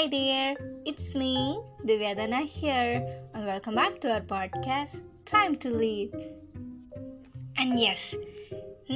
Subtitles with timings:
[0.00, 2.94] Hi there, it's me, Divyadana here,
[3.34, 4.94] and welcome back to our podcast,
[5.26, 6.12] Time to Lead.
[7.54, 8.06] And yes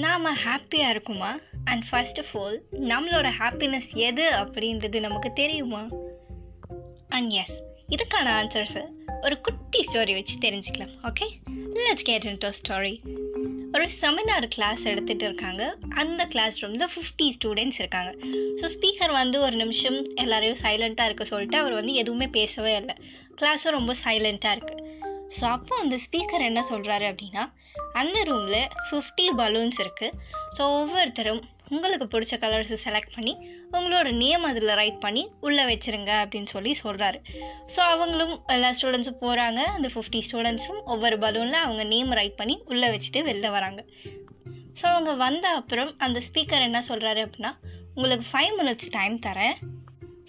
[0.02, 1.30] நாம் ஹாப்பியாக இருக்குமா
[1.64, 2.56] and first of all
[2.90, 5.82] நம்மளோட happiness எது அப்படின்றது நமக்கு தெரியுமா
[7.08, 7.54] அண்ட் எஸ்
[7.88, 8.84] இதுக்கான ஆன்சர்ஸை
[9.20, 11.28] ஒரு குட்டி ஸ்டோரி வச்சு தெரிஞ்சுக்கலாம் okay
[11.86, 12.94] let's get into story
[13.85, 15.75] ஒரு செமினார் கிளாஸ் எடுத்துகிட்டு இருக்காங்க.
[15.89, 18.11] அந்த கிளாஸ் ரூமில் ஃபிஃப்டி ஸ்டூடெண்ட்ஸ் இருக்காங்க.
[18.59, 22.95] ஸோ ஸ்பீக்கர் வந்து ஒரு நிமிஷம் எல்லாரையும் சைலண்ட்டாக இருக்க சொல்லிட்டு அவர் வந்து எதுவுமே பேசவே இல்லை.
[23.41, 24.81] கிளாஸும் ரொம்ப சைலண்ட்டாக இருக்குது
[25.37, 27.43] ஸோ அப்போ அந்த ஸ்பீக்கர் என்ன சொல்கிறாரு அப்படின்னா
[27.93, 30.17] அந்த ரூமில் ஃபிஃப்டி பலூன்ஸ் இருக்குது
[30.57, 33.33] ஸோ ஒவ்வொருத்தரும் உங்களுக்கு பிடிச்ச கலர்ஸை செலக்ட் பண்ணி
[33.71, 37.19] உங்களோட நேம் அதில் ரைட் பண்ணி உள்ளே வச்சுருங்க அப்படின்னு சொல்லி சொல்கிறாரு
[37.75, 42.87] ஸோ அவங்களும் எல்லா ஸ்டூடெண்ட்ஸும் போகிறாங்க அந்த ஃபிஃப்டி ஸ்டூடெண்ட்ஸும் ஒவ்வொரு பலூனில் அவங்க நேம் ரைட் பண்ணி உள்ளே
[42.87, 43.83] வச்சுட்டு வெளில வராங்க.
[44.81, 47.53] ஸோ அவங்க வந்த அப்புறம் அந்த ஸ்பீக்கர் என்ன சொல்கிறாரு அப்படின்னா
[47.95, 49.57] உங்களுக்கு ஃபைவ் மினிட்ஸ் டைம் தரேன்.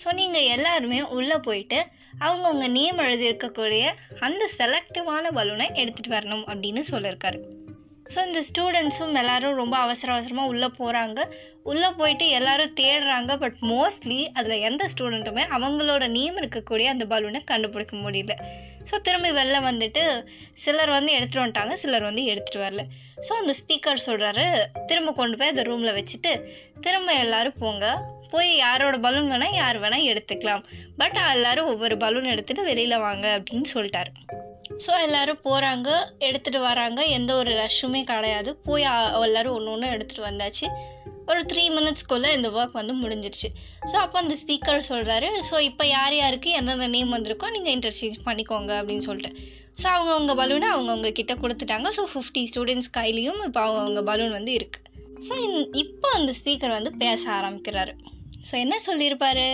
[0.04, 1.86] ஸோ நீங்கள் எல்லாருமே உள்ளே போயிட்டு
[2.18, 7.65] அவங்கவுங்க நேம் எழுதியிருக்கக்கூடிய அந்த செலக்டிவான பலூனை எடுத்துகிட்டு வரணும் அப்படின்னு சொல்லியிருக்காரு
[8.14, 11.20] ஸோ இந்த ஸ்டூடெண்ட்ஸும் எல்லோரும் ரொம்ப அவசர அவசரமாக உள்ளே போகிறாங்க
[11.62, 17.96] உள்ளே போயிட்டு எல்லோரும் தேடுறாங்க பட் மோஸ்ட்லி அதில் எந்த ஸ்டூடெண்ட்டுமே அவங்களோட நேம் இருக்கக்கூடிய அந்த பலூனை கண்டுபிடிக்க
[17.96, 18.34] முடியல.
[18.90, 20.02] ஸோ திரும்பி வெளில வந்துட்டு
[20.64, 22.84] சிலர் வந்து எடுத்துகிட்டு வந்துட்டாங்க சிலர் வந்து எடுத்துகிட்டு வரல.
[23.28, 24.44] ஸோ அந்த ஸ்பீக்கர் சொல்கிறாரு
[24.86, 26.32] திரும்ப கொண்டு போய் அந்த ரூமில் வச்சுட்டு
[26.80, 27.86] திரும்ப எல்லோரும் போங்க.
[28.30, 30.64] போய் யாரோட பலூன் வேணால் யார் வேணால் எடுத்துக்கலாம்.
[30.96, 34.12] பட் எல்லோரும் ஒவ்வொரு பலூன் எடுத்துகிட்டு வெளியில் வாங்க அப்படின்னு சொல்லிட்டாரு.
[34.84, 35.88] ஸோ எல்லோரும் போகிறாங்க
[36.26, 37.00] எடுத்துகிட்டு வராங்க.
[37.18, 38.50] எந்த ஒரு ரஷ்ஷுமே கிடையாது.
[38.66, 38.86] போய்
[39.26, 40.66] எல்லோரும் ஒன்று ஒன்று எடுத்துகிட்டு வந்தாச்சு.
[41.30, 43.48] ஒரு த்ரீ மினிட்ஸ்க்குள்ளே இந்த ஒர்க் வந்து முடிஞ்சிருச்சு.
[43.90, 48.72] ஸோ அப்போ அந்த ஸ்பீக்கர் சொல்கிறாரு ஸோ இப்போ யார் யாருக்கு எந்தெந்த நேம் வந்திருக்கோ நீங்கள் இன்டர்சேஞ்ச் பண்ணிக்கோங்க
[48.80, 49.32] அப்படின்னு சொல்லிட்டு.
[49.82, 51.88] ஸோ அவங்கவுங்க பலூனை அவங்கவுங்க கிட்ட கொடுத்துட்டாங்க.
[51.96, 54.84] ஸோ ஃபிஃப்டி ஸ்டூடெண்ட்ஸ் கையிலையும் இப்போ அவங்கவுங்க பலூன் வந்து இருக்குது
[55.28, 55.34] ஸோ
[55.82, 57.94] இப்போ அந்த ஸ்பீக்கர் வந்து பேச ஆரம்பிக்கிறாரு.
[58.50, 59.46] ஸோ என்ன சொல்லியிருப்பாரு?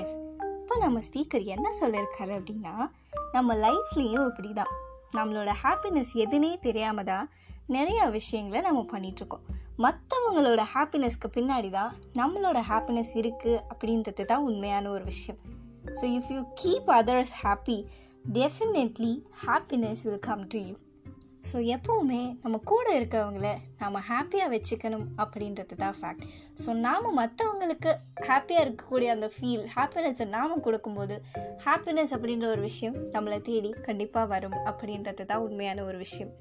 [0.00, 0.16] எஸ்
[0.70, 2.90] இப்போ நம்ம ஸ்பீக்கர் என்ன சொல்லியிருக்காரு அப்படின்னா
[3.32, 4.68] நம்ம லைஃப்லேயும் இப்படி தான்
[5.16, 7.30] நம்மளோட ஹாப்பினஸ் எதுனே தெரியாமல் தான்
[7.68, 9.46] நிறையா விஷயங்களை நம்ம பண்ணிகிட்ருக்கோம்
[9.78, 15.40] மற்றவங்களோட ஹாப்பினஸ்க்கு பின்னாடி தான் நம்மளோட ஹாப்பினஸ் இருக்குது அப்படின்றது தான் உண்மையான ஒரு விஷயம்.
[16.00, 17.84] So if you keep others happy
[18.32, 20.74] definitely happiness will come to you
[21.44, 26.24] so எப்போவுமே நம்ம கூட இருக்கவங்கள நாம் ஹாப்பியாக வச்சுக்கணும் அப்படின்றது தான் ஃபேக்ட்
[26.64, 27.92] ஸோ நாம் மற்றவங்களுக்கு
[28.26, 31.16] ஹாப்பியாக இருக்கக்கூடிய அந்த ஃபீல் ஹாப்பினஸை நாம் கொடுக்கும்போது
[31.64, 36.32] ஹாப்பினஸ் அப்படின்ற ஒரு விஷயம் நம்மளை தேடி கண்டிப்பாக வரும் அப்படின்றது தான் உண்மையான ஒரு விஷயம்.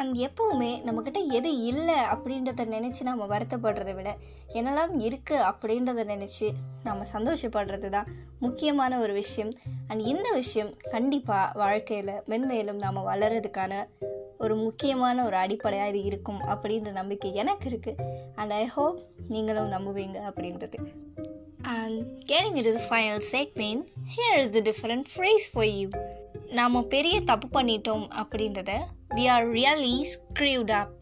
[0.00, 4.10] அண்ட் எப்போவுமே நம்மக்கிட்ட எது இல்லை அப்படின்றத நினச்சி நம்ம வருத்தப்படுறதை விட
[4.54, 6.46] என்னெல்லாம் இருக்குது அப்படின்றத நினச்சி
[6.84, 9.52] நம்ம சந்தோஷப்படுறது தான் முக்கியமான ஒரு விஷயம்.
[9.88, 13.72] அண்ட் இந்த விஷயம் கண்டிப்பாக வாழ்க்கையில் மென்மேலும் நாம் வளர்கிறதுக்கான
[14.38, 20.18] ஒரு முக்கியமான ஒரு அடிப்படையாக இது இருக்கும் அப்படின்ற நம்பிக்கை எனக்கு இருக்குது அண்ட் ஐ ஹோப் நீங்களும் நம்புவீங்க
[20.30, 20.78] அப்படின்றது.
[21.78, 21.98] And
[22.30, 23.84] carrying it is final segment
[24.16, 25.88] here is the different phrase for you
[26.52, 28.72] நாம் பெரிய தப்பு பண்ணிட்டோம் அப்படின்றத
[29.15, 30.97] We are really screwed up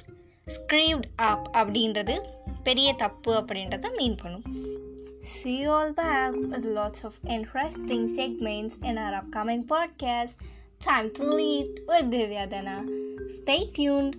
[0.47, 2.15] screwed up அப்படின்றது
[2.63, 4.45] பெரிய தப்பு அப்படின்றத மீன் பண்ணும்
[5.25, 10.33] See you all back with lots of interesting segments in our upcoming podcast.
[10.81, 12.75] Time to lead with Divyadana.
[13.31, 14.15] Stay tuned.